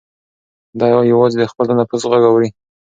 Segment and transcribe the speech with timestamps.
[0.79, 2.49] دی یوازې د خپل تنفس غږ اوري.